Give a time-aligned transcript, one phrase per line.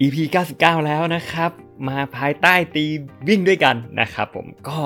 [0.00, 0.16] EP
[0.54, 1.50] 99 แล้วนะครับ
[1.88, 2.84] มาภายใต้ตี
[3.28, 4.78] วิ่งด้วยกันนะครับ ผมก็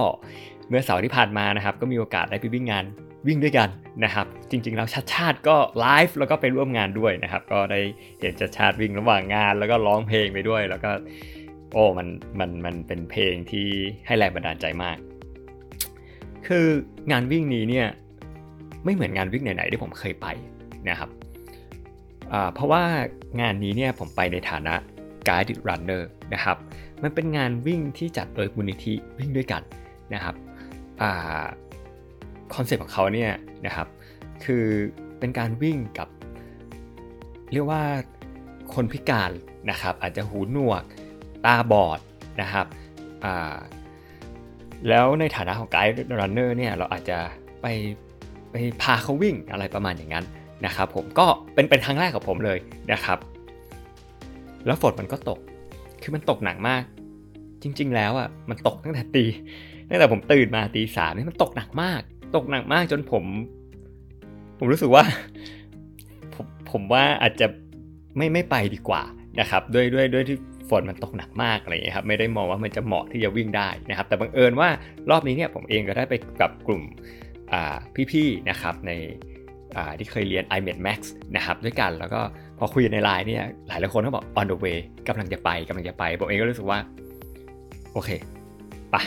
[0.68, 2.84] เมื่อเสาร์ที่ผ่านมานะครับ ก็มีโอกาสได้ไปวิ่งงาน
[3.26, 3.68] วิ่งด้วยกัน
[4.04, 7.80] นะครับ จริงๆแล้วชาติชาติก็ไลฟ์แล้วก็ไปร่วมงานด้วยนะครับ ก็ได้
[8.20, 10.90] เห็นชาติชาติวิ่งระหว่างงาน แล้วก็ร้องเพลงไปด้วย แล้วก็
[11.72, 12.08] โอ้มัน
[12.40, 13.68] มันมันเป็นเพลงที่
[14.06, 14.96] ให้แรงบันดาลใจมาก
[16.46, 16.66] คือ
[17.10, 17.88] งานวิ่งนี้เนี่ย
[18.84, 20.26] ไม่เหมือนงานวิ่งไหนๆที่ผมเคยไป
[20.88, 21.10] นะครับ
[22.54, 22.82] เพราะว่า
[23.40, 24.74] งานนี้เนี่ยผมไปในฐานะ
[25.28, 26.02] Guided Runner
[26.34, 26.56] นะครับ
[27.02, 29.62] มันเป็นงานวิ่งที่จัดโดยมูลนิธิวิ่งด้วยกัน
[30.14, 30.34] นะครับ
[32.54, 33.32] concept ของเขาเนี่ย
[33.66, 33.88] นะครับ
[34.44, 34.64] คือ
[35.18, 36.08] เป็นการวิ่งกับ
[37.52, 37.82] เรียกว่า
[38.74, 39.30] คนพิการ
[39.70, 40.82] นะครับ อาจจะหูหนวก
[41.44, 42.00] ตาบอด
[42.40, 42.66] นะครับ
[44.88, 47.18] แล้วในฐานะของ Guide Runner เนี่ยเราอาจจะ
[47.62, 47.66] ไป
[48.50, 50.24] ไปพาเขาวิ่งอะไรประมาณอย่างนั้น
[50.66, 52.58] นะครับผมก็เป็นเป็นครั้งแรกของผมเลย
[52.92, 53.18] นะครับ
[54.66, 55.40] แล้วฝนมันก็ตก
[56.02, 56.82] คือมันตกหนักมาก
[57.62, 59.24] จริง ๆ แล้วอะ มันตกตั้งแต่ตี
[59.88, 62.00] ตั้งแต่ผมตื่นมาตีสามนี่มันตกหนักมาก
[62.36, 63.24] ตกหนักมากจนผม
[64.58, 65.04] ผมรู้สึกว่า
[66.34, 67.46] ผมผมว่าอาจจะ
[68.16, 69.02] ไม่ไม่ไปดีกว่า
[69.40, 70.36] นะครับ ด้วยด้วยด้วยที่
[70.70, 74.68] ฝนมันตกหนักมากอะไรอย่างนี้ครับ ไม่ได้มองว่ามันจะเหมาะที่จะวิ่งได้นะครับ แต่บังเอิญว่า
[75.10, 76.82] รอบนี้เนี่ยผมเองก็ได้ไปกับกลุ่ม
[78.12, 78.92] พี่ๆนะครับใน
[79.98, 81.00] ที่เคยเรียน iMed Max
[81.36, 82.20] นะครับด้วยกันแล้วก็
[82.62, 86.78] อคุยในไลน์เนี่ยหลายหลายคนก็บอก on the way กำลังจะไปกำลังจะไปผมเองก็รู้สึกว่า
[87.92, 88.10] โอเค
[88.94, 89.02] ปะ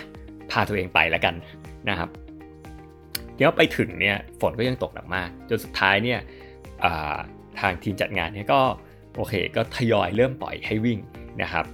[0.52, 1.36] พาตัวเองไปแล้วกัน
[1.89, 2.09] นะครับ
[3.36, 6.20] เดี๋ยวไปถึงเนี่ยฝนก็ยังตกหนักมากจนสุดท้ายเนี่ย
[7.60, 8.60] ทางทีมจัดงานเนี่ยก็
[9.15, 10.99] โอเคก็ทยอยเริ่มปล่อยให้วิ่ง
[11.42, 11.65] นะครับ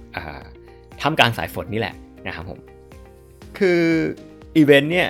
[1.02, 1.94] ทำการสายฝนนี่แหละ
[2.26, 2.58] นะครับผม
[3.58, 3.82] คือ
[4.56, 5.08] อีเวนต์เนี่ย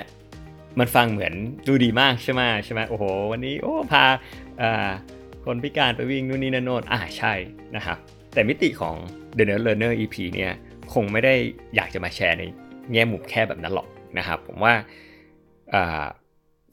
[0.79, 1.33] มันฟังเหมือน
[1.67, 4.03] ดูดีมากใช่ไหมใช่ไหมโอ้โหวันนี้โอ้พา
[5.45, 7.33] คนพิการไปวิ่งนู่นนี่นั่นโน่นอ่าใช่
[7.75, 7.97] นะครับ
[8.33, 8.95] แต่มิติของ
[9.37, 10.51] The Nerd Learner EP เนี่ย
[10.93, 11.33] คงไม่ได้
[11.75, 12.43] อยากจะมาแชร์ใน
[12.91, 13.87] แง่มุมแค่แบบนั้นหรอก
[14.17, 14.73] นะครับ ผมว่า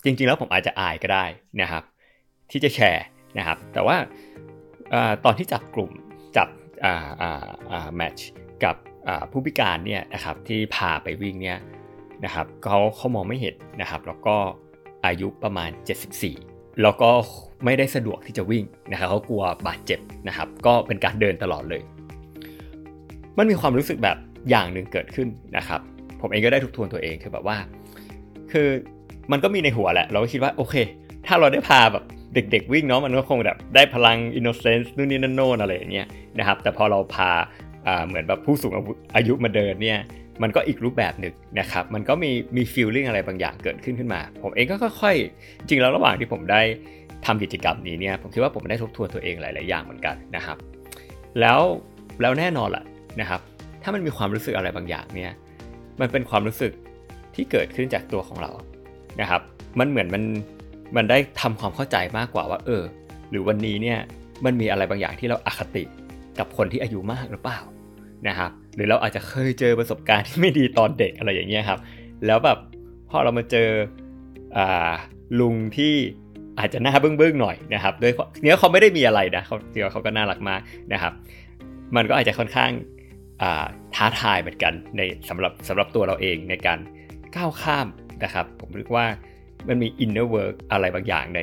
[0.04, 1.25] จริงๆแล้วผมอาจจะอายก็ได้
[1.62, 1.82] นะครับ
[2.50, 3.04] ที่จะแชร์
[3.38, 3.97] นะครับ แต่ว่า
[5.25, 5.91] ตอนที่จับกลุ่ม
[6.36, 6.48] จับ
[7.97, 8.28] แมทช์
[8.64, 8.76] กับ
[9.30, 11.59] ผู้พิการเนี่ยนะครับที่พาไปวิ่งเนี่ย
[12.25, 14.36] นะครับเขาเขามองไม่เห็นนะครับ แล้วก็
[15.06, 15.70] อายุประมาณ
[16.26, 17.10] 74 แล้วก็
[17.65, 21.82] ไม่ได้สะดวกที่จะวิ่งนะครับเขากลัวบาดเจ็บนะครับ ก็เป็นการเดินตลอดเลย
[23.38, 24.16] มันมีความรู้สึกแบบ
[24.50, 25.81] อย่างหนึ่งเกิดขึ้นนะครับ
[26.21, 27.56] ผมเองก็ได้ทุกทวนตัวเองคือแบบว่า
[28.53, 28.69] คือ
[29.32, 30.75] มันก็มีในหัวแหละ เราก็คิดว่าโอเค
[31.26, 32.04] ถ้าเราได้พาแบบ
[32.34, 36.06] เด็กๆวิ่งเนาะมันก็คงแบบได้พลังอินโนเซนส์นู่นนี่นั่นโน่นอะไรอย่างเงี้ย
[36.38, 37.31] นะครับ แต่พอเราพา
[38.06, 38.72] เหมือนแบบผู้สูง
[39.16, 39.98] อายุมาเดินเนี่ย
[40.42, 46.60] มันก็อีกรูปแบบหนึ่งนะครับ มันก็มีมีฟีลลิ่งอะไรบางอย่างเกิดขึ้นขึ้นมา ผมเองก็ค่อยๆ จริงแล้วระหว่างที่ผมได้
[47.26, 50.56] ทำกิจกรรมนี้เนี่ยผมคิดว่าผมได้ทบทวนตัวเองหลาย ๆ อย่างเหมือนกันนะครับ
[51.41, 51.60] แล้ว
[52.20, 52.84] แล้วแน่นอนแหละ
[53.20, 53.41] นะครับ
[53.82, 55.32] ถ้ามันมีความรู้สึกอะไรบางอย่างเนี่ย
[56.00, 56.72] มันเป็นความรู้สึก
[57.34, 58.50] ที่เกิดขึ้นจากตัวของเรา
[59.20, 59.41] นะครับ
[59.78, 60.22] มันเหมือนมัน
[60.97, 62.82] มันได้ทำความเข้าใจมากกว่าว่า เออ
[63.30, 63.98] หรือวันนี้เนี่ย
[64.44, 65.84] มันมีอะไรบางอย่างที่เราอาคติ
[66.38, 67.60] กับคนที่อายุมากหรือเปล่า
[68.28, 71.78] นะครับหรือเราอาจจะเคยเจอประสบการณ์ที่ไม่ดีตอนเด็กอะไรอย่างเงี้ยครับ
[72.26, 72.59] แล้วแบบ
[73.10, 73.69] พอเรามาเจอ
[74.56, 74.92] อ่า
[75.41, 75.94] ลุงที่
[76.59, 78.12] อาจจะหน้าเบื้องๆหน่อยนะครับด้วย
[78.43, 80.61] เนื้อเขาไม่ได้มีอะไรนะเขาเดียวเขาก็น่ารักมาก
[80.93, 81.12] นะครับ
[81.97, 82.71] มันก็อาจจะค่อนข้าง
[83.94, 86.78] ท้าทายเหมือนกันในสำหรับสำหรับตัวเราเองในการ
[87.37, 87.87] ก้าวข้าม
[88.25, 89.06] นะครับ ผมเรียกว่า
[89.69, 91.41] มันมี inner work อะไรบางอย่างใน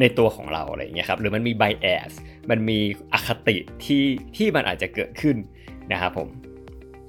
[0.00, 2.10] ในตัวของเราอะไรอย่างเงี้ยครับหรือมันมี bias
[2.50, 2.78] มันมี
[3.12, 4.04] อคติที่
[4.36, 5.36] ที่มันอาจจะเกิดขึ้น
[5.92, 6.28] นะครับผม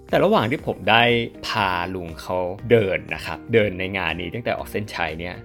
[0.10, 1.04] แต่ระหว่างที่ผมได้
[1.48, 2.38] พาลุงเขา
[2.72, 5.36] เดินนะครับ เดินในงานนี้ตั้งแต่ออกเส้นชัยเนี่ย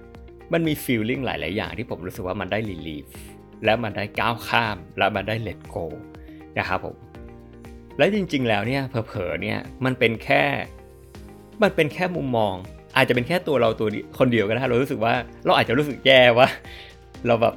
[0.53, 3.05] มันมีฟีลลิ่งหลาย ๆ อย่างที่ผมรู้สึกว่ามันได้รีลีฟ
[3.65, 5.77] แล้วมันได้ก้าวข้ามแล้วมันได้เลทโก
[6.59, 6.95] นะครับผม
[7.97, 10.43] และจริง ๆ แล้วเนี่ยเผลอๆเนี่ยมันเป็นแค่
[11.63, 12.55] มันเป็นแค่มุมมอง
[12.95, 13.87] อาจจะเป็นแค่ตัวเราตัว
[14.19, 15.13] คนเดียวก็ได้เรารู้สึกว่า
[15.45, 16.47] เราอาจจะรู้สึกแย่ว่า
[17.27, 17.55] เราแบบ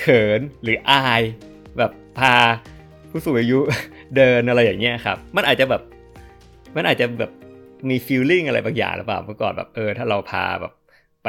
[0.00, 1.22] เขินหรืออาย
[1.78, 2.34] แบบพา
[3.10, 3.58] ผู้สูงอายุ
[4.16, 5.82] เดินอะไรอย่างเงี้ยครับ มันอาจจะแบบ
[6.76, 7.30] มันอาจจะแบบ
[7.88, 10.72] มีฟีลลิ่งอะไรบางอย่างหรือเปล่าเมื่อก่อนแบบเออถ้าเราพาแบบ
[11.24, 11.28] ไป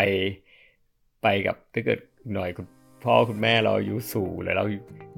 [1.27, 1.99] ไปกับถ้าเกิด
[2.33, 2.67] หน่อยคุณ
[3.03, 4.65] พ่อคุณแม่เราอายุสูงแล้วเรา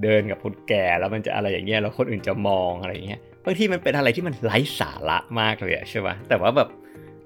[0.04, 6.70] เดินกับคนแก่แล้วมันจะอะไรอย่างเงี้ยแล้วคนอื่นจะมองอะไรอย่างเงี้ยบางทีมันเป็นอะไรที่มันไร้สาระมากเลยใช่ไหมแต่ว่าแบบ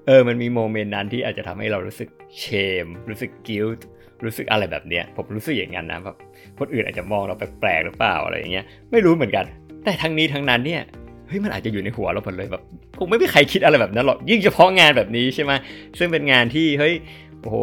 [0.06, 2.08] เออมันมี moment นั้นที่อาจจะทำให้เรารู้สึก
[2.38, 3.86] shame รู้สึก guilt
[4.24, 6.16] รู้สึกอะไรแบบเนี้ยผมรู้สึกอย่างนั้นนะแบบ
[6.58, 9.44] คนอื่นอาจจะมองเราแปลกๆหรือเปล่าอะไรอย่างเงี้ยไม่รู้เหมือนกัน
[9.84, 10.82] แต่ทั้งนี้ทั้งนั้นเนี่ย
[11.28, 12.62] เฮ้ยมันอาจจะอยู่ในหัวเราหมดเลยแบบ
[12.98, 15.52] คงไม่มีใครคิดอะไรแบบนั้นหรอกยิ่งเฉพาะงานแบบนี้ใช่ไหม
[15.98, 16.94] ซึ่งเป็นงานที่เฮ้ย
[17.40, 17.56] โอ้โห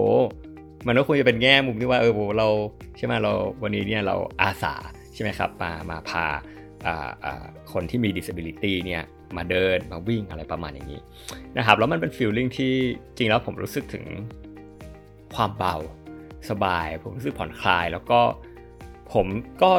[0.87, 2.47] มันก็ควรจะเป็นแง่มุมที่ว่าเออโหเรา
[2.97, 3.33] ใช่ไหมเรา
[3.63, 4.73] วันนี้เนี่ยเราอาสา
[5.13, 6.25] ใช่ไหมครับมามาพา
[7.73, 9.03] คนที่มี disability เนี่ย
[9.37, 11.01] มาเดินมาวิ่งอะไรประมาณอย่างนี้
[11.57, 12.73] นะครับแล้วมันเป็นฟีลลิ่งที่
[13.17, 14.05] จริงแล้วผมรู้สึกถึง
[15.35, 15.75] ความเบา
[16.49, 18.19] สบาย ผมรู้สึกผ่อนคลาย แล้วก็
[19.13, 19.27] ผม
[19.63, 19.71] ก็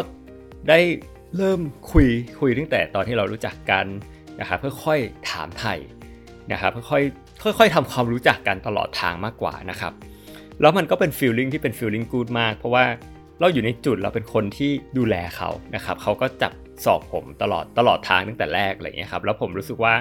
[0.69, 0.81] ได้
[1.37, 1.61] เริ่ม
[1.93, 2.07] คุย
[2.41, 3.87] คุยตั้งแต่ตอนที่เรารู้จักกัน
[4.41, 5.01] นะครับเพื่อค่อย
[5.31, 5.79] ถามไทย
[6.53, 9.93] นะครับค่อยๆค่อยๆทำความรู้จักกันตลอดทางมากกว่านะครับ
[10.63, 12.85] แล้วมันก็เป็นฟีลลิ่งที่เป็นฟีลลิ่งกูดมาก เพราะว่า
[13.41, 16.53] เราอยู่ในจุดเราเป็นคนที่ดูแลเขานะครับเขาก็จับ
[16.85, 19.95] สอบผมตลอดตลอดทางตั้งแต่แรกอะไรเงี้ยครับแล้วผมรู้สึกว่า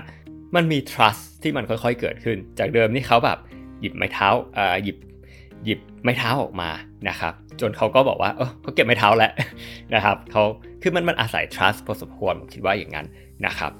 [0.55, 3.37] มันมี trust ที่มันค่อยๆเกิดขึ้น จากเดิมที่เขาแบบ
[3.81, 4.97] หยิบไม้เท้าอ่าหยิบ
[5.65, 6.69] หยิบไม้เท้าออกมา
[7.09, 9.31] นะครับจนเขาก็บอกว่าเออเขาเก็บไม้เท้าแล้ว
[9.95, 10.43] นะครับเขา
[10.81, 13.07] คือมันมันอาศัย trust พอสมควรผมคิดว่าอย่างนั้น
[13.45, 13.71] นะครับ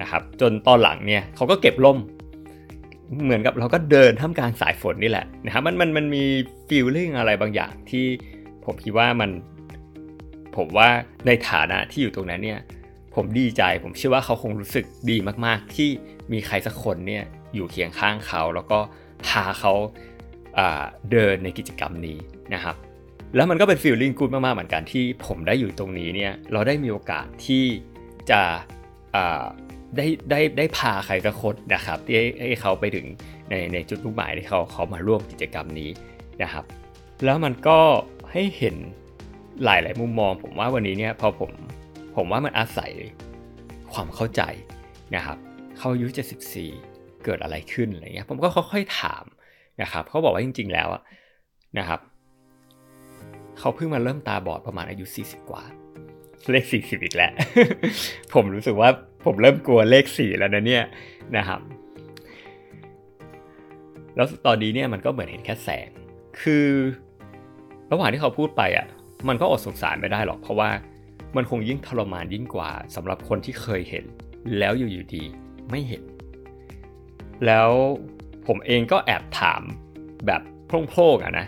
[0.00, 1.98] นะครับจนตอนหลังเนี่ยเขาก็เก็บล่ม
[3.24, 6.24] เหมือนกับเราก็เดินท่ามกลางสายฝนนี่แหละนะครับมันมันมันมี
[6.68, 8.06] feeling อะไรบางอย่างที่
[8.64, 9.30] ผมคิดว่ามัน
[10.56, 10.88] ผมว่า
[11.26, 12.60] ในฐานะที่อยู่ตรงนั้นเนี่ย
[13.14, 15.88] ผมดีใจผมเชื่อว่าเขาคงรู้สึกดีมากๆ ที่
[16.32, 17.24] มีใครสักคนเนี่ย
[17.54, 18.78] อยู่เคียงข้างเขา แล้วก็
[19.26, 19.72] พาเขา
[21.12, 22.18] เดินในกิจกรรมนี้
[22.54, 22.76] นะครับ
[23.36, 27.64] แล้วมันก็เป็นฟีลลิ่งกูดมากๆเหมือนกันที่ผมได้อยู่ตรงนี้เนี่ยเราได้มีโอกาสที่
[28.30, 28.40] จะ
[29.96, 33.06] ได้ได้ได้พาใครสักคนนะครับที่ให้เขาไปถึง
[33.50, 35.90] ในในจุดมุ่งหมายที่เขาเขามาร่วมกิจกรรมนี้
[36.42, 36.64] นะครับ
[37.24, 37.78] แล้วมันก็
[38.32, 38.76] ให้เห็น
[39.64, 41.50] หลายหลายมุมมอง ผมว่าวันนี้เนี่ยพอผม
[42.16, 42.92] ผมว่ามันอาศัย
[43.92, 44.42] ความเข้าใจ
[45.14, 45.38] นะครับ
[45.76, 46.06] เขาอายุ
[46.66, 49.24] 74 เกิดอะไรขึ้นอะไรเงี้ยผมก็ค่อยๆถาม
[49.82, 50.88] นะครับเขาบอกว่าจริง ๆ แล้ว
[51.78, 52.00] นะครับ
[53.58, 55.62] เขาเพิ่งมาเริ่มตาบอดประมาณอายุ 40 กว่า
[56.50, 57.32] เลข40 อีกแล้ว
[58.34, 58.90] ผมรู้สึกว่า
[59.24, 60.84] ผมเริ่มกลัวเลข4แล้วนะเนี่ย
[61.36, 61.60] นะครับ
[64.16, 65.88] แล้วตอนนี้เนี่ยมันก็เหมือนเห็นแค่แสง
[66.42, 66.66] คือ
[67.90, 68.86] ระหว่างที่เขาพูดไปอะ
[69.28, 70.70] มันก็อดสงสารไม่ได้หรอก เพราะว่า
[71.36, 74.04] มันคงยิ่งทรมานยิ่งกว่าสำหรับคนที่เคยเห็น
[74.58, 75.22] แล้วอยู่ๆดี
[75.70, 76.02] ไม่เห็น
[77.46, 77.70] แล้ว
[78.46, 79.62] ผมเองก็แอบถาม
[80.26, 81.46] แบบโพร่งๆอะนะ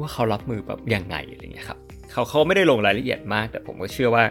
[0.00, 1.78] ว่าเขารับมือแบบยังไงอะไรเงี้ยครับ
[2.10, 4.24] เขาเขาไม่ได้ลงรายละเอียดมาก แต่ผมก็เชื่อว่า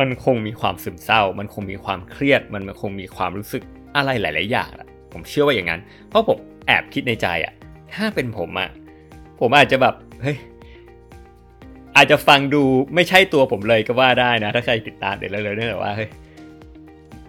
[0.00, 3.62] มันคงมีความซึมเศร้า มันคงมีความเครียด มันคงมีความรู้สึก
[3.96, 4.70] อะไรหลาย ๆ อย่าง
[5.12, 7.52] ผมเชื่อว่าอย่างนั้น เพราะผมแอบคิดในใจอะ
[7.94, 8.70] ถ้าเป็นผมอะ
[9.40, 10.38] ผมอาจจะแบบเฮ้ย
[11.96, 12.62] อาจจะฟังดู
[12.94, 16.08] ไม่ใช่ตัวผมเลยก็ว่าได้นะ ถ้าใครติดตามเดี๋ยวเลยเนี่ยแต่ว่าเฮ้ย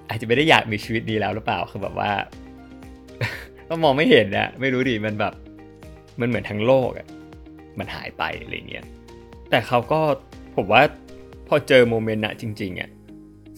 [0.09, 2.12] อาจจะไม่ได้อยากมีชีวิตดีแล้วหรือเปล่าคือแบบว่า
[3.69, 5.33] ก็มองไม่เห็นนะไม่รู้ดิมันแบบ
[6.19, 7.07] มันเหมือนทั้งโลกอะ
[7.80, 8.86] มันหายไปอะไรเงี้ย
[9.50, 10.00] แต่เขาก็
[10.56, 10.81] ผมว่า
[11.53, 12.89] อเจอโมเมนต์นะจริงๆอะ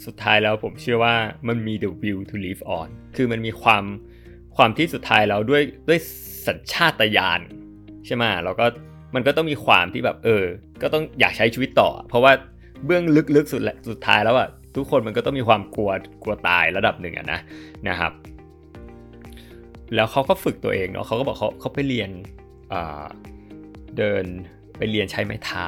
[0.05, 1.15] สุดท้ายแล้วผมเชื่อว่า
[1.47, 3.83] มันมี the will to live on คือมันมีความ
[4.55, 5.99] ความที่สุดท้ายแล้วด้วยด้วย
[6.47, 7.41] สัญชาตญาณ
[8.05, 8.65] ใช่ไหมแล้วก็
[9.15, 10.43] มันก็ต้องมีความที่แบบเออ
[10.81, 12.31] ก็ต้องอยากใช้ชีวิตต่อ เพราะว่า
[12.85, 13.03] เบื้อง
[13.35, 15.91] ลึกๆสุดแหละสุดท้ายแล้วอะทุกคนมันก็ต้องมีความกลัว
[16.23, 17.39] กลัวตายระดับหนึ่งอะนะ
[17.87, 18.13] นะครับ
[19.95, 22.09] แล้วเขาก็ฝึกตัวเองเนาะเขาก็บอกเขาเขาไปเรียน
[23.97, 24.25] เดิน
[24.77, 25.67] ไปเรียนใช้ไม้เท้า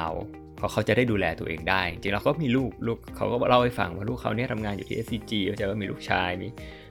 [0.58, 6.48] เพราะเขาจะได้ดูแลตัวเองได้ จริงๆแล้วก็มีลูกลูกเขาก็เล่าให้ฟังว่าลูกเขาเนี่ยทำงานอยู่ที่ SCG เขาจะว่ามีลูกชายมี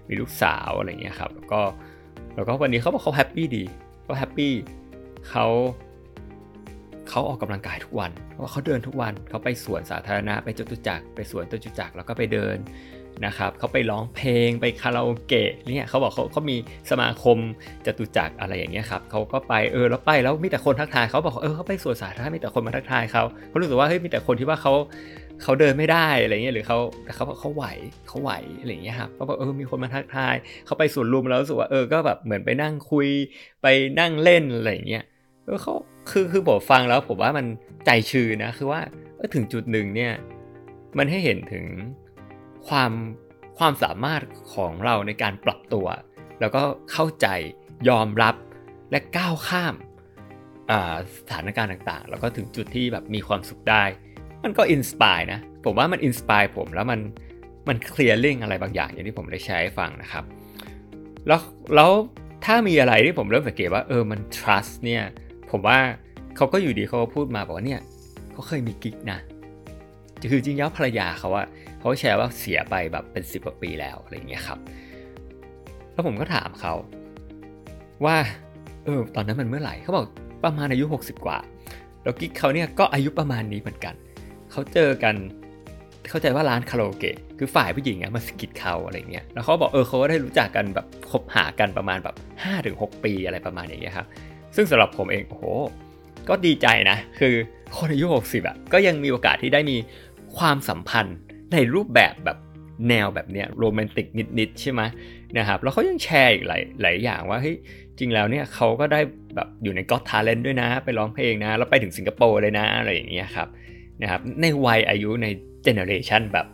[0.10, 1.62] มีลูกสาวอะไรเงี้ยครับแล้วก็
[2.36, 3.64] แล้วก็วันนี้เขาบอกเขา happy ดี
[4.04, 4.54] เขา happy
[5.30, 5.46] เขา
[7.10, 12.58] เขาออกกำลังกายทุกวัน เพราะเขาเดินทุกวันเขาไปสวนสาธารณะไปจตุจักรไปสวนจตุจักรแล้วก็ไปเดิน
[13.26, 16.58] นะครับเขาไปร้องเพลงไปคาราโอเกะเนี่ยเขาบอกเขาเขามี
[16.92, 17.38] สมาคม
[17.86, 24.74] จตุจักรอะไรอย่างเงี้ยครับเขาก็ไปเออแล้วไปแล้วมีแต่คนทักทายเขาบอกเออเขาไปสวนสาธารณะมีแต่คนมาทักทายเขาเขารู้สึกว่าเฮ้ยมีแต่คนที่ว่าเขา
[25.44, 27.66] เขาเดินไม่ได้อะไรเงี้ยหรือเขาแต่เขาเขาไหว
[28.08, 30.36] เขาไหวอะไรเงี้ยครับเขาบอกเออมีคนมาทักทาย
[30.66, 33.08] เขาไปสวนลุมแล้วรู้สึกว่าเออก็แบบเหมือนไปนั่งคุย
[33.62, 33.68] ไป
[34.00, 35.04] นั่งเล่นอะไรเงี้ย
[35.48, 35.74] เออเขา
[36.10, 37.46] คือคือผมฟังแล้วผมว่ามัน
[37.86, 38.82] ใจชื้นนะคือว่า
[39.36, 40.14] ถึงจุดหนึ่งเนี่ย
[40.98, 41.66] มันให้เห็นถึง
[42.68, 42.92] ความ
[43.58, 44.22] ความสามารถ
[44.54, 45.88] ของเราในการปรับตัว
[46.40, 46.62] แล้วก็
[46.92, 47.28] เข้าใจ
[47.90, 48.36] ยอมรับ
[48.92, 49.76] และก้าวข้าม
[51.18, 53.84] สถานการณ์ต่างๆ แล้วก็ถึงจุดที่แบบมีความสุขได้
[54.44, 57.00] มันก็ inspire นะ ผมว่ามัน inspire ผมแล้วมัน
[57.68, 60.24] มันเคลียร์เรื่องอะไรบางอย่างอย่างที่ผมได้แชร์ให้ฟังนะครับ
[61.28, 61.40] แล้ว
[61.76, 61.92] แล้ว
[62.46, 65.04] ถ้ามีอะไรที่ผมเริ่มสังเกตว่าเออมัน trust เนี่ย
[65.52, 65.78] ผมว่า
[66.36, 67.82] เขาก็อยู่ดีเขาก็พูดมาบอกว่าเนี่ย
[68.32, 69.20] เขาเคยมีกิ๊กนะ
[70.32, 71.48] คือจริงๆแล้วภรรยาเขาอะ
[71.80, 74.60] เขาแชร์ว่าเสียไปแบบเป็นสิบกว่าปีแล้วอะไรอย่างเงี้ยครับ
[75.94, 76.74] แล้วผมก็ถามเขา
[78.06, 78.16] ว่า
[78.86, 80.06] เออตอนนั้นมันเมื่อไหร่เขาบอก
[80.44, 81.38] ประมาณอายุ 60 กว่า
[82.04, 83.96] แล้วกิ๊กเขาเนี่ยก็อายุประมาณนี้เหมือนกัน
[84.52, 85.16] เขาเจอกัน
[86.10, 94.08] เข้าใจว่าร้านคาราโอเกะคือฝ่ายผู้หญิงอะมาสกิดเขาอะไรเงี้ยแล้วเขาบอกเออเขาก็ได้รู้จักกันแบบคบหากันประมาณแบบ5้าถึงหปีอะไรประมาณอย่างเงี้ยครับ
[94.56, 95.44] ซึ่งสำหรับผมเองโอ้โห
[96.30, 97.34] ก็ดีใจนะ คือ
[97.78, 99.78] คนอายุ 60อะก็ยังมีโอกาสที่ได้มี
[100.38, 101.18] ความสัมพันธ์
[101.54, 102.38] ในรูปแบบแบบ
[102.90, 104.08] แนวแบบเนี้ยโรแมนติก
[104.40, 104.82] นิดๆใช่ไหม
[105.38, 107.56] นะครับแล้วเขายังแชร์อีกหลายหลายอย่างว่าเฮ้ย
[107.98, 109.02] จริงแล้วเนี่ยเขาก็ได้
[109.36, 113.48] แบบอยู่ใน Got Talent ด้วยนะ ไปร้องเพลงนะ แล้วไปถึงสิงคโปร์เลยนะ อะไรอย่างเงี้ยครับ
[114.02, 115.28] นะครับในวัยอายุใน
[115.64, 116.48] generation แบบ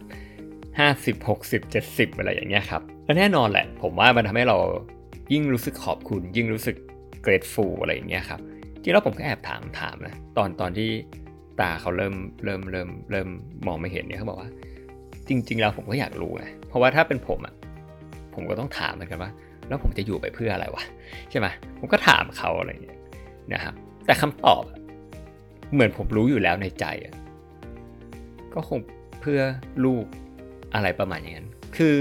[0.78, 4.58] 50 60 70 อะไรอย่างเงี้ยครับและแน่นอนแหละ ผมว่ามันทำให้เรา
[5.34, 6.76] ยิ่งรู้สึกขอบคุณ ยิ่งรู้สึก
[7.26, 8.40] grateful อะไรอย่างเงี้ยครับ
[8.74, 10.90] จริงแล้วผมก็แอบถามถามนะตอนตอนที่
[11.62, 13.28] ตาเขาเริ่มเริ่มเริ่มเริ่ม
[13.68, 14.50] มองไม่เห็นเนี่ยเขาบอกว่า
[15.28, 17.56] จริง ๆ แล้วผมก็อยากรู้ไงเพราะว่าถ้าเป็นผมอะ
[18.34, 19.32] ผมก็ต้องถามเหมือนกันว่า
[19.68, 20.84] แล้วผมจะอยู่ไปเพื่ออะไรวะ
[21.30, 21.48] ใช่ไหม
[21.80, 23.00] ผมก็ถามเขาอะไรอย่างเงี้ย
[23.54, 23.74] นะครับ
[24.06, 24.64] แต่คำตอบ
[25.74, 27.14] เหมือนผมรู้อยู่แล้วในใจอะ
[28.54, 28.80] ก็คง
[29.22, 29.42] เพื่อ
[29.86, 30.06] ลูก
[30.76, 31.96] อะไรประมาณอย่างนั้น คือ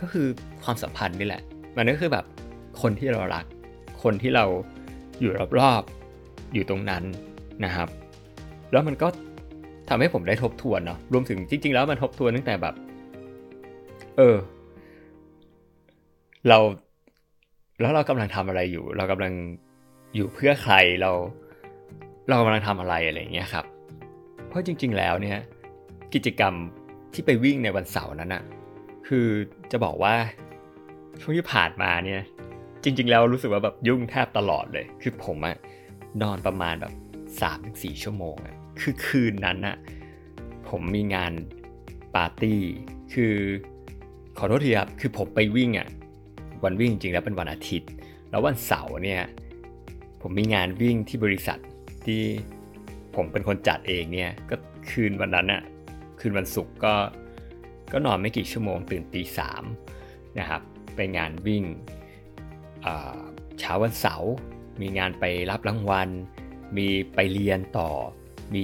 [0.00, 0.26] ก็คือ
[0.64, 1.42] ความสัมพันธ์นี่แหละ
[1.76, 2.24] มันก็คือแบบ
[2.80, 3.44] คนที่เรารัก
[4.02, 4.44] คนที่เรา
[5.20, 7.02] อยู่รอบๆอยู่ตรงนั้น
[7.64, 7.88] นะครับ
[8.72, 9.08] แล้วมันก็
[9.88, 12.74] ทำให้ผมได้ทบทวนเนาะรวมถึงจริง ๆ แล้วมันทบทวนตั้งแต่แบบ
[14.16, 14.36] เออ
[16.48, 16.58] เรา
[17.80, 19.32] แล้วเรากำลังทำอะไรอยู่ เรากำลัง
[20.14, 21.12] อยู่เพื่อใครเรา
[22.28, 23.64] เรากำลังทำอะไรอะไรอย่างเงี้ยครับ
[24.48, 25.38] เพราะจริง ๆ แล้วเนี่ย
[26.14, 26.54] กิจกรรม
[27.12, 28.42] ที่ไปวิ่งในวันเสาร์นั้นอะ
[29.06, 29.26] คือ
[29.72, 30.14] จะบอกว่า
[31.20, 32.22] ช่วงที่ผ่านมาเนี่ย
[32.82, 35.56] จริง ๆ แล้วรู้สึกว่าแบบยุ่งแทบตลอดเลย คือผมอะ
[36.22, 36.92] นอนประมาณแบบ
[37.40, 39.76] สามถึงสี่ชั่วโมงอะคือคืนนั้นอะ
[40.68, 41.32] ผมมีงาน
[42.14, 42.60] ปาร์ตี้
[43.12, 43.34] คือ
[44.38, 45.88] ขอโทษทีครับคือผมไปวิ่งอะ
[46.64, 47.90] วันวิ่งจริงๆแล้วเป็นวันอาทิตย์
[48.30, 49.22] แล้ววันเสาร์เนี่ย
[50.20, 51.58] ผมมีงานวิ่งที่บริษัท
[52.06, 52.22] ที่
[53.16, 54.56] ผมเป็นคนจัดเองเนี่ยก็
[54.90, 55.62] คืนวันนั้นอะ
[56.20, 56.94] คืนวันศุกร์ก็
[57.92, 59.62] ก็นอนไม่กี่ชั่วโมงตื่นตีสาม
[60.38, 60.62] นะครับ
[60.96, 61.64] ไปงานวิ่ง
[63.60, 64.32] เช้าวันเสาร์
[64.80, 66.08] มีงานไปรับรางวัล
[66.76, 67.90] มีไปเรียนต่อ
[68.54, 68.62] มี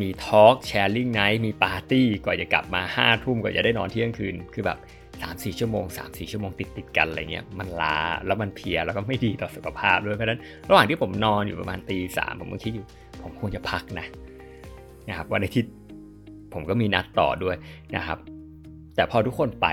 [0.00, 12.86] มี Talk Sharing Night มีปาร์ตี้กว่าจะกลับมาห้าทุ่มกว่าจะได้นอนเที่ยงคืน คือแบบสามสี่ชั่วโมงสามสี่ชั่วโมงติดติดกันอะไรเงี้ยมันล้าแล้วมันเพลียแล้วก็ไม่ดีต่อสุขภาพด้วยเพราะฉะนั้นระหว่างที่ผมนอนอยู่ประมาณตีสามผมก็คิดอยู่
[13.22, 14.06] ผมควรจะพักนะ
[15.08, 15.72] นะครับวันอาทิตย์
[16.52, 17.56] ผมก็มีนัดต่อด้วย
[17.96, 18.18] นะครับ
[18.96, 19.66] แต่พอทุกคนไป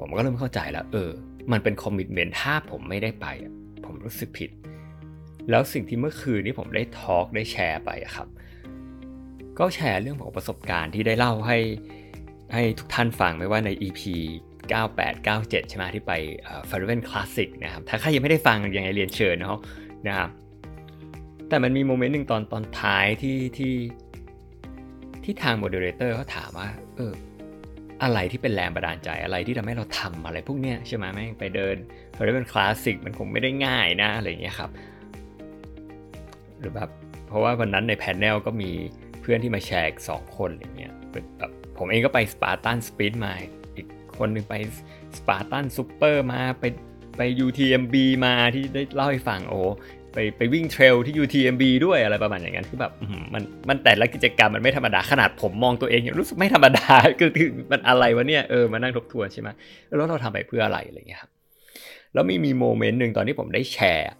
[0.00, 1.10] ผมก็เริ่มเข้าใจแล้ว เออ
[1.52, 3.26] มันเป็น commitment ถ้าผมไม่ได้ไป
[3.84, 4.50] ผมรู้สึกผิด
[5.50, 8.28] แล้วสิ่งที่เมื่อคืนนี้ผมได้ talk ได้แชร์ไปครับ
[9.58, 11.58] ก็แชร์เรื่องของประสบการณ์ที่ได้เล่าให้
[12.52, 14.02] ให้ทุกท่านฟังไม่ว่าใน EP
[14.72, 16.12] 98 97 ใช่ไหมที่ไป
[16.70, 19.60] Fjällräven Classic นะครับ ถ้าใครยังไม่ได้ฟังยังไงเรียนเชิญนะครับ
[20.06, 20.30] นะครับ
[21.48, 23.74] แต่มันมี moment หนึ่งตอนตอนท้ายที่ที่
[25.24, 27.12] ที่ทาง moderator เขาถามว่า เออ
[28.04, 31.76] อะไรที่เป็นแรงบันดาลใจอะไรที่ทำให้เราทำอะไรพวกเนี้ยใช่ไหมแม่งไปเดิน
[32.12, 34.70] Fjällräven Classic มันคงไม่ได้ง่ายนะอะไรเงี้ยครับ
[36.58, 36.90] หรือแบบ
[37.28, 38.70] เพราะว่าวันนั้นใน panel ก็มี
[39.20, 40.92] เพื่อนที่มาแชร์อีกสองคนอย่างเงี้ย
[41.38, 43.32] แบบผมเองก็ไป Spartan Sprint มา
[43.76, 43.86] อีก
[44.18, 44.54] คนหนึ่งไป
[45.18, 46.64] Spartan Super มาไป
[47.16, 47.94] ไป UTMB
[48.24, 49.60] มาที่ได้เล่าให้ฟังโอ้
[50.14, 52.92] ไปไปวิ่ง trail ที่ UTMB ด้วยอะไรประมาณอย่างนั้นคือแบบ
[53.34, 56.86] มันมันแต่ละกิจกรรมมันไม่ธรรมดาขนาดผมมองตัวเองยังรู้สึกไม่ธรรมดา
[57.20, 59.48] คือคือมันอะไรวะเนี่ยเออมานั่งทบทวนใช่ไหม
[59.86, 61.30] แล้วเราทำไปเพื่ออะไรอะไรเงี้ยครับ
[62.14, 64.10] แล้วมีมี moment หนึ่งตอนที่ผมได้แชร์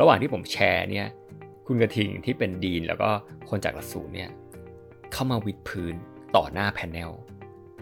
[0.00, 1.06] ระหว่างที่ผมแชร์เนี่ย
[1.66, 3.08] คุณกระทิงที่เป็น dean แล้วก็
[3.48, 4.30] คนจากหลักสูตรเนี่ย
[5.12, 5.94] เข้ามาวิดพื้น
[6.36, 7.10] ต่อหน้าแผ่นเนล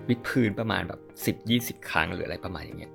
[0.09, 1.00] วิดพื้นประมาณแบบ
[1.41, 2.93] 10-20 ครั้งหรืออะไรประมาณอย่างเงี้ย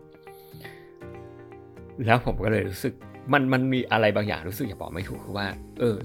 [2.05, 2.93] แล้วผมก็เลยรู้สึก
[3.33, 5.47] มันมันมีอะไรบางอย่างรู้สึกอย่าบอกไม่ถูกคือว่า
[5.79, 5.97] เออ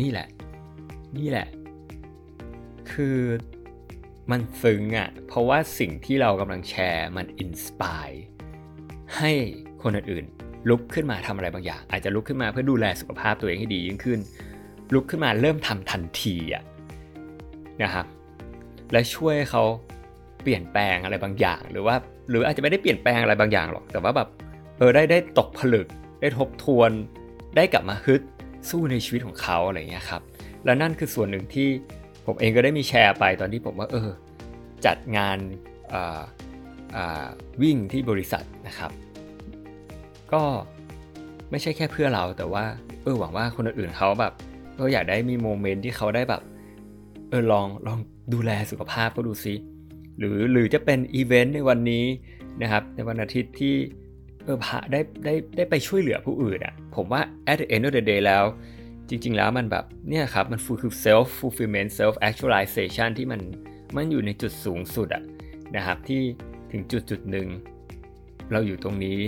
[0.00, 0.28] นี่แหละ
[1.18, 1.48] นี่แหละ
[2.92, 3.18] คือ
[4.30, 8.08] มันซึ้งอะ่ะ เพราะว่าสิ่งที่เรากำลังแชร์มันอินสปาย
[9.16, 9.32] ให้
[9.82, 14.18] คนอื่นๆลุกขึ้นมาทำอะไรบางอย่าง อาจจะลุกขึ้นมาเพื่อดูแลสุขภาพตัวเองให้ดียิ่งขึ้น
[14.94, 16.64] ลุกขึ้นมาเริ่มทำทันทีอะ
[17.82, 18.06] นะครับ
[18.92, 19.62] และช่วยเขา
[20.42, 21.94] เปลี่ยนแปลงอะไรบางอย่าง หรือว่า
[22.30, 24.28] หรืออาจจะไม่ได้เปลี่ยนแปลงอะไรบางอย่างหรอก แต่ว่าแบบ
[24.78, 25.86] เออได้ได้ตกผลึก
[26.20, 26.90] ได้ทบทวน
[27.56, 28.22] ได้กลับมาฮึด
[28.70, 30.22] สู้ในชีวิตของเขาอะไรเงี้ยครับ
[30.64, 31.68] และนั่นคือส่วนหนึ่งที่
[32.26, 34.08] ผมเองก็ได้มีแชร์ไปตอนที่ผมว่าเออ
[34.86, 35.38] จัดงาน
[37.62, 38.90] วิ่งที่บริษัทนะครับ
[40.32, 40.42] ก็
[41.50, 42.64] ไม่ใช่แค่เพื่อเราแต่ว่า
[43.02, 44.32] เออหวังว่าคนอื่นเขาแบบ
[44.78, 46.42] ก็อยากได้มีโมเมนต์ที่เขาได้แบบ
[47.28, 47.98] เออลองลอง
[48.34, 49.54] ดูแลสุขภาพก็ดูซิ
[50.18, 52.04] หรือหรือจะเป็นอีเวนต์ในวันนี้
[52.62, 53.74] นะครับในวันอาทิตย์ที่
[54.44, 57.20] เออพระได้ได้ได้ไปช่วยเหลือผู้อื่นอะ่ะผมว่า
[57.50, 58.44] at the end of the day แล้ว
[59.08, 63.40] จริง ๆ แล้วมันแบบเนี่ยครับมันคือ self fulfillment self actualization ที่มัน
[63.96, 65.22] มันอยู่ในจุดสูงสุดอะ
[65.76, 66.20] นะครับที่
[66.72, 67.48] ถึงจุดจุดหนึ่ง
[68.52, 69.20] เราอยู่ตรงนี้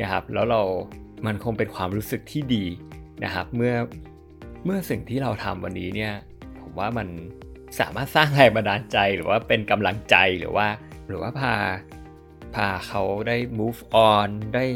[0.00, 0.62] นะครับแล้วเรา
[1.26, 2.64] มันคงเป็นความรู้สึกที่ดี
[3.24, 3.74] นะครับเมื่อ
[4.64, 6.12] เมื่อสิ่งที่เราทำวันนี้เนี่ย
[6.60, 7.08] ผมว่ามัน
[7.80, 10.66] สามารถสร้างแรงบันดาลใจหรือว่าเป็นกำลังใจหรือว่า
[11.08, 11.54] หรือว่าพา
[12.54, 13.80] พาเขาได้ move
[14.12, 14.66] on ได้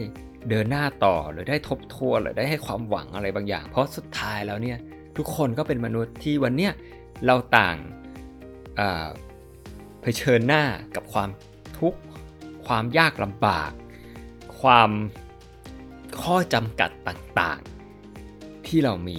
[0.48, 4.78] เดินหน้าต่อหรือได้ทบทวนหรือได้ให้ความหวังอะไรบางอย่าง เพราะสุดท้ายแล้วเนี่ย
[5.16, 6.72] ทุกคนก็เป็นมนุษย์ที่วันเนี้ย
[7.26, 7.76] เราต่าง
[10.02, 10.62] เผชิญหน้า
[10.94, 11.28] กับความ
[11.78, 12.00] ทุกข์
[12.66, 13.70] ความยากลำบาก
[14.60, 14.90] ความ
[16.22, 19.18] ข้อจำกัดต่างๆ ที่เรามี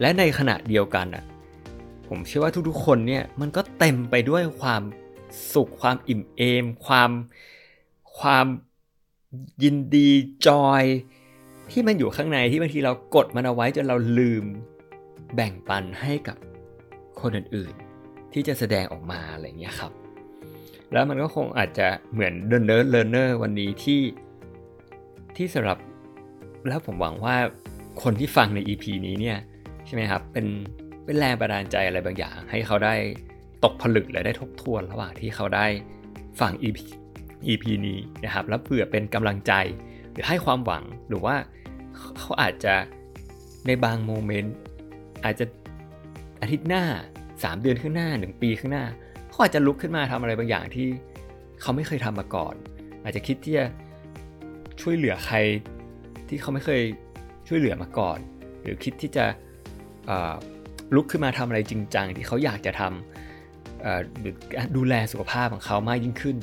[0.00, 1.24] และในขณะเดียวกันอะ
[2.08, 4.82] ผมเชื่อว่าทุกๆคนเนี่ยมันก็เต็มไปด้วยความ
[5.54, 7.10] สุขความอิ่มเอม ความ
[8.20, 8.46] ความ
[9.62, 10.10] ยินดี
[10.46, 10.84] จอย
[11.72, 14.44] ที่มันอยู่ข้างในที่บางทีเรากดมันเอาไว้จนเราลืม
[15.34, 16.36] แบ่งปันให้กับ
[17.20, 19.92] คนอื่นๆ ที่จะแสดงออกมาอะไรเงี้ยครับ
[20.92, 24.00] แล้วมันก็คงอาจจะเหมือนเดินเดินเลนเนอร์วันนี้ที่
[25.36, 25.78] ที่สำหรับ
[26.68, 27.36] แล้วผมหวังว่า
[28.02, 29.38] คนที่ฟังใน EP นี้เนี่ย
[29.86, 30.46] ใช่ไหมครับเป็น
[31.04, 32.94] เป็นแรงบันดาลใจอะไรบางอย่าง ให้เขาได้
[33.64, 35.66] ตกผลึกและได้ทบทวนระหว่างที่เขาได้
[36.40, 36.78] ฟัง EP
[37.46, 39.52] EP นี้นะครับแล้วเผื่อเป็นกำลังใจ
[40.12, 41.36] หรือให้ความหวังหรือว่า
[42.18, 42.74] เขาอาจจะ
[43.66, 44.54] ในบางโมเมนต์
[45.24, 45.46] อาจจะ
[46.40, 46.84] อาทิตย์หน้า
[47.24, 48.84] 3 เดือนข้างหน้า 1 ปีข้างหน้า
[49.28, 50.88] เขาอาจจะลุกขึ้นมาทำอะไรบางอย่างที่
[51.60, 52.54] เขาไม่เคยทำมาก่อน
[53.02, 53.64] อาจจะคิดที่จะ
[54.80, 55.36] ช่วยเหลือใคร
[56.28, 56.82] ที่เขาไม่เคย
[57.48, 58.18] ช่วยเหลือมาก่อน
[58.62, 59.24] หรือคิดที่จะ
[60.94, 64.34] ลุกขึ้นมาทำอะไรจริงจังที่เขาอยากจะทำหรือ
[64.76, 66.36] ดูแลสุขภาพของเขามากยิ่งขึ้น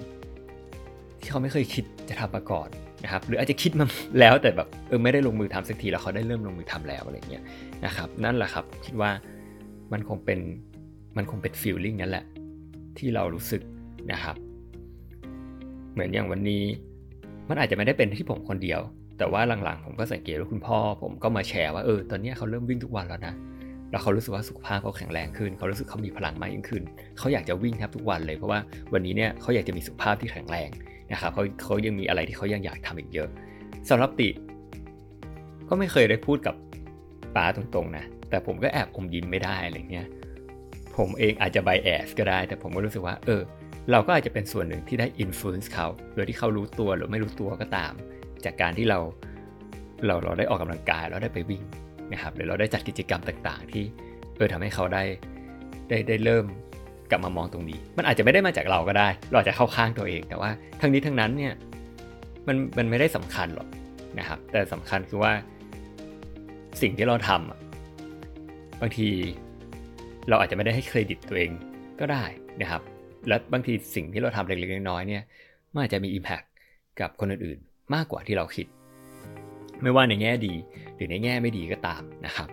[1.24, 2.70] ที่เขาไม่เคยคิดจะทำมาก่อน
[3.04, 3.86] นะครับหรืออาจจะคิดมา
[4.20, 7.44] แล้วแต่แบบเออไม่ได้ลงมือทำสักทีแล้วเขาได้เริ่มลงมือทำแล้วอะไรเงี้ย
[7.86, 9.12] นะครับนั่นแหละครับคิดว่า
[9.92, 10.40] มันคงเป็น
[11.18, 12.26] มันคงเป็นฟีลลิ่งนั่นแหละ
[12.98, 13.62] ที่เรารู้สึก
[14.12, 14.36] นะครับ
[15.94, 16.64] เหมือนอย่างวันนี้
[17.50, 18.82] มันอาจจะไม่ได้เป็นที่ผมคนเดียว
[19.18, 23.34] แต่ว่าหลังๆ ผมก็สังเกตว่าคุณพ่อ ผมก็มาแชร์ว่าเออตอนนี้เขาเริ่มวิ่งทุกวันแล้วนะ
[23.94, 26.84] แล้วเขารู้สึกว่าสุขภาพเขาแข็งแรงขึ้น เขารู้สึกเขามีพลังมากยิ่งขึ้น
[27.18, 28.60] เขาอยากจะวิ่งแทบทุกวันเลยเพราะว่า
[28.94, 30.70] วันนี้เนี่ยเขาอยากจะมีสุขภาพที่แข็งแรง
[31.12, 33.30] นะครับเขาเขายังมีอะไรที่เขายังอยากทำอีกเยอะ
[33.90, 34.30] สำหรับติ
[35.70, 36.56] ก็ไม่เคยได้พูดกับ
[37.36, 40.08] ป้าตรงๆนะแต่ผมก็แอบอมยิ้มไม่ได้อะไรเงี้ย
[40.98, 43.42] ผมเองอาจจะ bias ก็ได้ แต่ผมก็รู้สึกว่า เออ
[43.92, 47.94] เราก็อาจจะเป็นส่วนหนึ่งที่ได้ influence เขาโดยที่เขารู้ตัวหรือไม่รู้ตัวก็ตาม
[48.46, 49.00] จากการที่เรา
[50.06, 51.64] เราเราได้ออกกำลังกายเราได้ไปวิ่ง
[52.14, 53.84] นะครับหรือเราได้จัดกิจกรรมต่างๆ ที่
[54.36, 55.04] เออทำให้เขาได้
[55.90, 56.46] ได้ได้เริ่ม
[57.10, 60.50] กลับมามองตรงนี้ มันอาจจะไม่ได้มาจากเราก็ได้ เราอาจจะเข้าข้างตัวเอง แต่ว่า
[60.82, 61.54] ทั้งนี้ทั้งนั้นเนี่ย
[62.48, 63.68] มันมันไม่ได้สำคัญหรอก
[64.20, 65.32] นะครับ แต่สำคัญคือว่า
[66.82, 69.08] สิ่งที่เราทำบางที
[70.30, 71.52] เราอาจจะไม่ได้ให้เครดิตตัวเอง
[72.00, 72.24] ก็ได้
[72.62, 72.82] นะครับ
[73.28, 75.24] และบางทีสิ่งที่เราทำเล็กๆน้อยๆเนี่ย
[75.74, 76.46] มันอาจจะมี Impact
[77.00, 78.68] กับคนอื่นๆ มากกว่าที่เราคิด
[79.82, 80.54] ไม่ว่าในแง่ดี
[80.96, 82.50] หรือในแง่ไม่ดีก็ตามนะครับ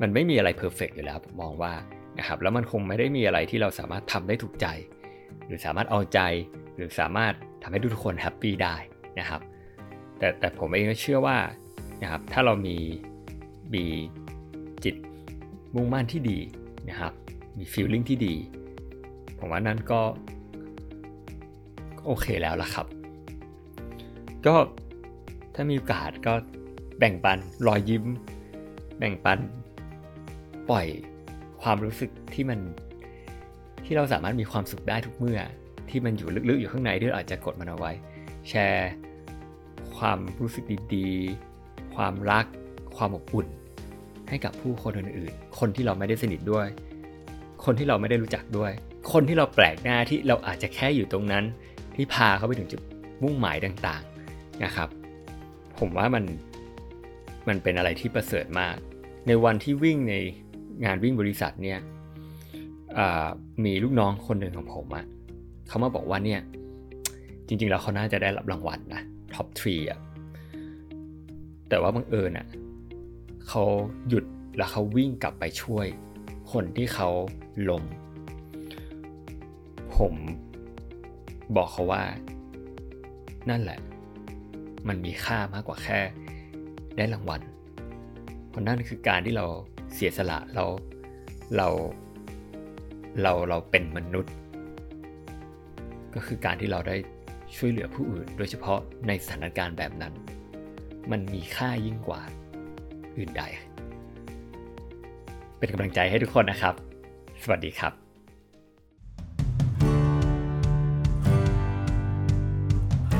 [0.00, 1.72] มันไม่มีอะไร perfect อยู่แล้วผมมองว่า
[2.18, 4.66] นะครับแล้วมันคงไม่ได้มีอะไรที่เราสามารถทำได้ถูกใจ
[5.46, 6.20] หรือสามารถเอาใจ
[6.76, 8.76] หรือสามารถทำให้ทุกคน happy ได้
[9.18, 9.40] นะครับ
[10.18, 11.38] แต่แต่ผมเองก็เชื่อว่า
[12.02, 12.76] นะครับถ้าเรามี
[13.74, 13.84] มี
[14.84, 14.94] จิต
[15.74, 16.38] มุ่งมั่นที่ดี
[16.88, 17.12] นะครับ
[17.58, 18.34] มี feeling ที่ดี
[19.38, 20.00] ผมว่านั่นก็
[22.06, 22.86] โอเคแล้วล่ะครับ
[24.46, 24.54] ก็
[25.60, 26.34] ถ้ามีโอกาสก็
[26.98, 28.04] แบ่งปันรอยยิ้ม
[28.98, 29.38] แบ่งปัน
[30.70, 30.86] ปล่อย
[31.62, 32.60] ความรู้สึกที่มัน
[33.84, 35.40] ที่เราสามารถมีความสุขได้ทุกเมื่อ
[35.88, 37.92] ที่มันอยู่ลึกๆอยู่ข้างในที่เราอาจจะกดมันเอาไว้
[38.48, 38.90] แชร์
[39.96, 42.46] ความรู้สึกดีๆ ความรัก
[42.96, 43.46] ความอบอุ่น
[44.28, 46.66] ให้กับผู้คนอื่นๆ คนที่เราไม่ได้สนิทด้วย
[47.64, 48.72] คนที่เราไม่ได้รู้จักด้วย
[49.12, 51.44] คนที่เราแปลกหน้าที่เราอาจจะแค่อยู่ตรงนั้น
[51.94, 52.80] ที่พาเขาไปถึงจุด
[53.22, 54.88] มุ่งหมายต่างๆนะครับ
[55.78, 56.24] ผมว่ามัน
[57.48, 58.76] มันเป็นอะไรที่ประเสริฐมาก
[59.26, 60.14] ในวันที่วิ่งใน
[60.84, 61.78] งานวิ่งบริษัทเนี่ย
[63.64, 65.04] มีลูกน้องคนหนึ่งของผมอะ
[65.68, 66.40] เขามาบอกว่าเนี่ย
[67.46, 69.02] จริง ๆ แล้วเขาน่าจะได้รับรางวัลนะ
[69.34, 70.00] ท็อปทรีอะ
[71.68, 72.46] แต่ว่าบังเอิญอะ
[73.48, 73.64] เขา
[74.08, 74.24] หยุด
[74.56, 75.86] แล้วเขาวิ่งกลับไปช่วย
[76.52, 77.08] คนที่เขา
[77.68, 77.84] ลม
[79.96, 80.14] ผม
[81.56, 82.02] บอกเขาว่า
[83.50, 83.78] นั่นแหละ
[84.88, 86.00] มันมีค่ามากกว่าแค่
[86.96, 87.40] ได้รางวัล
[88.48, 89.46] เพราะนั่นคือการที่เรา
[89.94, 90.64] เสียสละเรา
[91.56, 91.68] เรา
[93.22, 94.34] เราเราเป็นมนุษย์
[96.14, 96.96] ก็คือการที่เราได้
[97.56, 100.14] ช่วยเหลือผู้อื่น โดยเฉพาะในสถานการณ์แบบนั้น
[101.10, 102.20] มันมีค่ายิ่งกว่า
[103.16, 103.42] อื่นใด
[105.58, 106.74] เป็นกำลังใจให้ทุกคนนะครับ
[107.42, 108.07] สวัสดีครับ